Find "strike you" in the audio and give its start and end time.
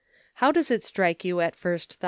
0.83-1.41